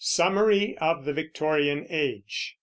SUMMARY 0.03 0.75
OF 0.79 1.05
THE 1.05 1.13
VICTORIAN 1.13 1.85
AGE. 1.91 2.55